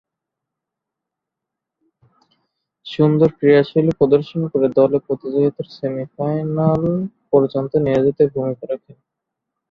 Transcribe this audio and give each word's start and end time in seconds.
সুন্দর 2.85 3.29
ক্রীড়াশৈলী 3.37 3.91
প্রদর্শন 3.99 4.41
করে 4.51 4.67
দলে 4.77 4.97
প্রতিযোগিতার 5.07 5.67
সেমি-ফাইনাল 5.75 6.83
পর্যন্ত 7.31 7.71
নিয়ে 7.83 8.03
যেতে 8.05 8.23
ভূমিকা 8.33 8.65
রাখেন। 8.67 8.97